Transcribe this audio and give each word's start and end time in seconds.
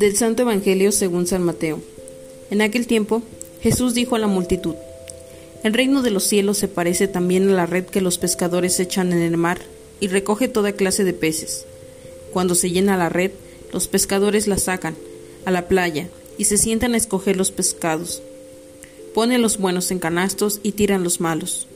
Del 0.00 0.16
Santo 0.16 0.40
Evangelio 0.44 0.92
según 0.92 1.26
San 1.26 1.42
Mateo. 1.42 1.78
En 2.50 2.62
aquel 2.62 2.86
tiempo, 2.86 3.22
Jesús 3.60 3.92
dijo 3.92 4.16
a 4.16 4.18
la 4.18 4.28
multitud, 4.28 4.74
El 5.62 5.74
reino 5.74 6.00
de 6.00 6.10
los 6.10 6.24
cielos 6.24 6.56
se 6.56 6.68
parece 6.68 7.06
también 7.06 7.50
a 7.50 7.52
la 7.52 7.66
red 7.66 7.84
que 7.84 8.00
los 8.00 8.16
pescadores 8.16 8.80
echan 8.80 9.12
en 9.12 9.20
el 9.20 9.36
mar 9.36 9.60
y 10.00 10.08
recoge 10.08 10.48
toda 10.48 10.72
clase 10.72 11.04
de 11.04 11.12
peces. 11.12 11.66
Cuando 12.32 12.54
se 12.54 12.70
llena 12.70 12.96
la 12.96 13.10
red, 13.10 13.32
los 13.74 13.88
pescadores 13.88 14.46
la 14.46 14.56
sacan 14.56 14.96
a 15.44 15.50
la 15.50 15.68
playa 15.68 16.08
y 16.38 16.44
se 16.44 16.56
sientan 16.56 16.94
a 16.94 16.96
escoger 16.96 17.36
los 17.36 17.50
pescados. 17.50 18.22
Ponen 19.12 19.42
los 19.42 19.58
buenos 19.58 19.90
en 19.90 19.98
canastos 19.98 20.60
y 20.62 20.72
tiran 20.72 21.04
los 21.04 21.20
malos. 21.20 21.66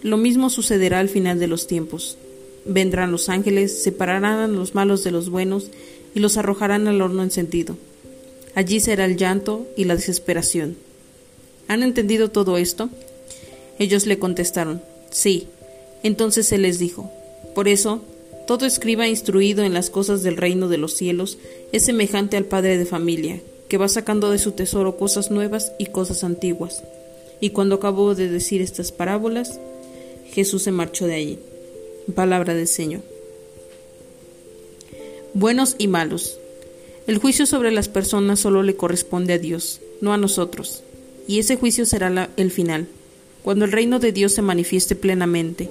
Lo 0.00 0.16
mismo 0.16 0.48
sucederá 0.48 1.00
al 1.00 1.10
final 1.10 1.38
de 1.38 1.48
los 1.48 1.66
tiempos. 1.66 2.16
Vendrán 2.64 3.12
los 3.12 3.28
ángeles, 3.28 3.82
separarán 3.82 4.38
a 4.38 4.48
los 4.48 4.74
malos 4.74 5.04
de 5.04 5.10
los 5.10 5.28
buenos 5.28 5.70
y 6.14 6.20
los 6.20 6.36
arrojarán 6.36 6.88
al 6.88 7.02
horno 7.02 7.22
encendido. 7.22 7.76
Allí 8.54 8.80
será 8.80 9.04
el 9.04 9.16
llanto 9.16 9.66
y 9.76 9.84
la 9.84 9.96
desesperación. 9.96 10.76
¿Han 11.68 11.82
entendido 11.82 12.30
todo 12.30 12.56
esto? 12.56 12.88
Ellos 13.78 14.06
le 14.06 14.18
contestaron, 14.18 14.82
sí. 15.10 15.48
Entonces 16.02 16.52
él 16.52 16.62
les 16.62 16.78
dijo, 16.78 17.10
por 17.54 17.66
eso, 17.68 18.02
todo 18.46 18.66
escriba 18.66 19.08
instruido 19.08 19.64
en 19.64 19.72
las 19.72 19.90
cosas 19.90 20.22
del 20.22 20.36
reino 20.36 20.68
de 20.68 20.78
los 20.78 20.94
cielos 20.94 21.38
es 21.72 21.84
semejante 21.84 22.36
al 22.36 22.44
padre 22.44 22.76
de 22.76 22.84
familia, 22.84 23.40
que 23.68 23.78
va 23.78 23.88
sacando 23.88 24.30
de 24.30 24.38
su 24.38 24.52
tesoro 24.52 24.96
cosas 24.96 25.30
nuevas 25.30 25.72
y 25.78 25.86
cosas 25.86 26.24
antiguas. 26.24 26.82
Y 27.40 27.50
cuando 27.50 27.76
acabó 27.76 28.14
de 28.14 28.28
decir 28.28 28.60
estas 28.60 28.92
parábolas, 28.92 29.58
Jesús 30.30 30.62
se 30.62 30.72
marchó 30.72 31.06
de 31.06 31.14
allí. 31.14 31.38
Palabra 32.12 32.54
del 32.54 32.68
Señor 32.68 33.02
buenos 35.34 35.74
y 35.78 35.88
malos. 35.88 36.38
El 37.08 37.18
juicio 37.18 37.44
sobre 37.44 37.72
las 37.72 37.88
personas 37.88 38.38
solo 38.38 38.62
le 38.62 38.76
corresponde 38.76 39.34
a 39.34 39.38
Dios, 39.38 39.80
no 40.00 40.14
a 40.14 40.16
nosotros, 40.16 40.82
y 41.26 41.40
ese 41.40 41.56
juicio 41.56 41.84
será 41.84 42.30
el 42.36 42.50
final, 42.50 42.86
cuando 43.42 43.64
el 43.64 43.72
reino 43.72 43.98
de 43.98 44.12
Dios 44.12 44.32
se 44.32 44.42
manifieste 44.42 44.94
plenamente. 44.94 45.68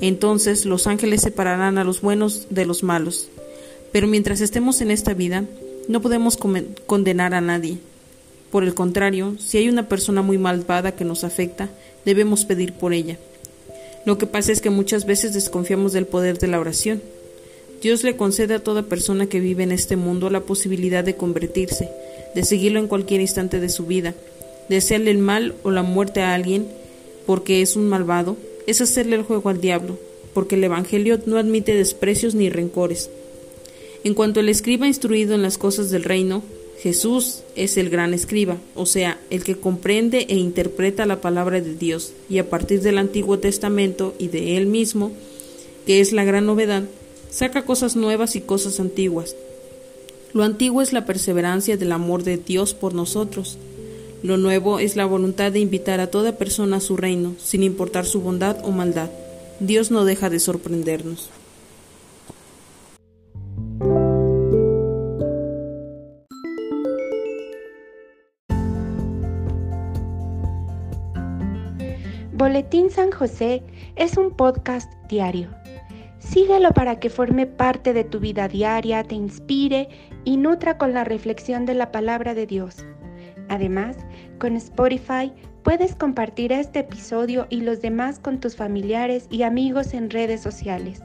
Entonces 0.00 0.64
los 0.64 0.86
ángeles 0.86 1.20
separarán 1.20 1.78
a 1.78 1.84
los 1.84 2.00
buenos 2.00 2.48
de 2.50 2.64
los 2.64 2.82
malos. 2.82 3.28
Pero 3.92 4.08
mientras 4.08 4.40
estemos 4.40 4.80
en 4.80 4.90
esta 4.90 5.14
vida, 5.14 5.44
no 5.86 6.00
podemos 6.00 6.36
condenar 6.86 7.34
a 7.34 7.40
nadie. 7.40 7.78
Por 8.50 8.64
el 8.64 8.74
contrario, 8.74 9.36
si 9.38 9.58
hay 9.58 9.68
una 9.68 9.88
persona 9.88 10.22
muy 10.22 10.38
malvada 10.38 10.96
que 10.96 11.04
nos 11.04 11.22
afecta, 11.22 11.68
debemos 12.04 12.44
pedir 12.44 12.72
por 12.72 12.92
ella. 12.92 13.18
Lo 14.06 14.18
que 14.18 14.26
pasa 14.26 14.52
es 14.52 14.60
que 14.60 14.70
muchas 14.70 15.06
veces 15.06 15.32
desconfiamos 15.32 15.92
del 15.92 16.06
poder 16.06 16.38
de 16.38 16.48
la 16.48 16.60
oración 16.60 17.02
Dios 17.84 18.02
le 18.02 18.16
concede 18.16 18.54
a 18.54 18.64
toda 18.64 18.84
persona 18.84 19.26
que 19.26 19.40
vive 19.40 19.62
en 19.62 19.70
este 19.70 19.96
mundo 19.96 20.30
la 20.30 20.40
posibilidad 20.40 21.04
de 21.04 21.16
convertirse, 21.16 21.90
de 22.34 22.42
seguirlo 22.42 22.80
en 22.80 22.88
cualquier 22.88 23.20
instante 23.20 23.60
de 23.60 23.68
su 23.68 23.84
vida. 23.84 24.14
De 24.70 24.78
hacerle 24.78 25.10
el 25.10 25.18
mal 25.18 25.54
o 25.64 25.70
la 25.70 25.82
muerte 25.82 26.22
a 26.22 26.32
alguien 26.32 26.66
porque 27.26 27.60
es 27.60 27.76
un 27.76 27.86
malvado, 27.86 28.38
es 28.66 28.80
hacerle 28.80 29.16
el 29.16 29.22
juego 29.22 29.50
al 29.50 29.60
diablo, 29.60 29.98
porque 30.32 30.54
el 30.54 30.64
Evangelio 30.64 31.20
no 31.26 31.36
admite 31.36 31.74
desprecios 31.74 32.34
ni 32.34 32.48
rencores. 32.48 33.10
En 34.02 34.14
cuanto 34.14 34.40
el 34.40 34.48
escriba 34.48 34.86
instruido 34.86 35.34
en 35.34 35.42
las 35.42 35.58
cosas 35.58 35.90
del 35.90 36.04
reino, 36.04 36.42
Jesús 36.80 37.42
es 37.56 37.76
el 37.76 37.88
gran 37.88 38.14
escriba, 38.14 38.58
o 38.74 38.86
sea, 38.86 39.18
el 39.30 39.42
que 39.44 39.56
comprende 39.56 40.26
e 40.28 40.36
interpreta 40.36 41.06
la 41.06 41.20
palabra 41.20 41.60
de 41.60 41.74
Dios, 41.74 42.12
y 42.28 42.38
a 42.38 42.50
partir 42.50 42.82
del 42.82 42.98
Antiguo 42.98 43.38
Testamento 43.38 44.14
y 44.18 44.28
de 44.28 44.56
él 44.56 44.66
mismo, 44.66 45.12
que 45.86 46.00
es 46.00 46.12
la 46.12 46.24
gran 46.24 46.46
novedad, 46.46 46.84
saca 47.30 47.64
cosas 47.64 47.96
nuevas 47.96 48.36
y 48.36 48.40
cosas 48.40 48.80
antiguas. 48.80 49.34
Lo 50.32 50.42
antiguo 50.42 50.82
es 50.82 50.92
la 50.92 51.06
perseverancia 51.06 51.76
del 51.76 51.92
amor 51.92 52.24
de 52.24 52.36
Dios 52.36 52.74
por 52.74 52.92
nosotros. 52.92 53.56
Lo 54.22 54.36
nuevo 54.36 54.78
es 54.78 54.96
la 54.96 55.06
voluntad 55.06 55.52
de 55.52 55.60
invitar 55.60 56.00
a 56.00 56.10
toda 56.10 56.38
persona 56.38 56.78
a 56.78 56.80
su 56.80 56.96
reino, 56.96 57.34
sin 57.42 57.62
importar 57.62 58.04
su 58.04 58.20
bondad 58.20 58.56
o 58.64 58.70
maldad. 58.70 59.10
Dios 59.60 59.90
no 59.90 60.04
deja 60.04 60.30
de 60.30 60.40
sorprendernos. 60.40 61.28
Boletín 72.36 72.90
San 72.90 73.12
José 73.12 73.62
es 73.94 74.16
un 74.16 74.32
podcast 74.32 74.92
diario 75.08 75.50
Síguelo 76.18 76.72
para 76.72 76.98
que 76.98 77.08
forme 77.08 77.46
parte 77.46 77.92
de 77.92 78.02
tu 78.02 78.18
vida 78.18 78.48
diaria, 78.48 79.04
te 79.04 79.14
inspire 79.14 79.88
y 80.24 80.36
nutra 80.36 80.76
con 80.76 80.92
la 80.94 81.04
reflexión 81.04 81.64
de 81.64 81.74
la 81.74 81.92
palabra 81.92 82.34
de 82.34 82.46
Dios. 82.46 82.84
Además, 83.48 83.96
con 84.40 84.56
Spotify 84.56 85.32
puedes 85.62 85.94
compartir 85.94 86.50
este 86.50 86.80
episodio 86.80 87.46
y 87.50 87.60
los 87.60 87.80
demás 87.80 88.18
con 88.18 88.40
tus 88.40 88.56
familiares 88.56 89.28
y 89.30 89.42
amigos 89.42 89.94
en 89.94 90.10
redes 90.10 90.40
sociales. 90.40 91.02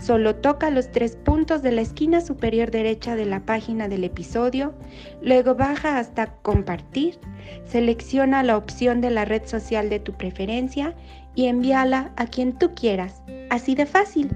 Solo 0.00 0.36
toca 0.36 0.70
los 0.70 0.90
tres 0.90 1.16
puntos 1.16 1.62
de 1.62 1.72
la 1.72 1.80
esquina 1.80 2.20
superior 2.20 2.70
derecha 2.70 3.16
de 3.16 3.26
la 3.26 3.40
página 3.40 3.88
del 3.88 4.04
episodio, 4.04 4.74
luego 5.22 5.54
baja 5.54 5.98
hasta 5.98 6.34
compartir, 6.42 7.18
selecciona 7.64 8.42
la 8.42 8.56
opción 8.56 9.00
de 9.00 9.10
la 9.10 9.24
red 9.24 9.46
social 9.46 9.90
de 9.90 10.00
tu 10.00 10.12
preferencia 10.12 10.94
y 11.34 11.46
envíala 11.46 12.12
a 12.16 12.26
quien 12.26 12.52
tú 12.52 12.74
quieras. 12.74 13.22
Así 13.50 13.74
de 13.74 13.86
fácil. 13.86 14.30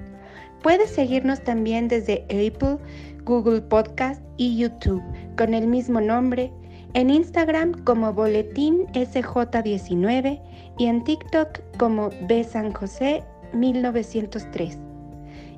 Puedes 0.63 0.91
seguirnos 0.91 1.43
también 1.43 1.89
desde 1.89 2.25
Apple, 2.25 2.79
Google 3.25 3.63
Podcast 3.63 4.23
y 4.37 4.57
YouTube 4.57 5.03
con 5.37 5.55
el 5.55 5.67
mismo 5.67 6.01
nombre, 6.01 6.53
en 6.95 7.11
Instagram 7.11 7.73
como 7.85 8.13
Boletín 8.13 8.87
SJ19 8.93 10.41
y 10.79 10.87
en 10.87 11.05
TikTok 11.05 11.61
como 11.79 12.11
B 12.29 12.45
San 12.45 12.73
José 12.73 13.25
1903. 13.55 14.92